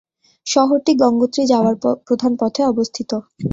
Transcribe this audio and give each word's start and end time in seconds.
শহরটি 0.47 0.91
গঙ্গোত্রী 1.01 1.43
যাওয়ার 1.51 1.75
প্রধান 2.07 2.31
পথে 2.41 2.61
অবস্থিত। 2.71 3.11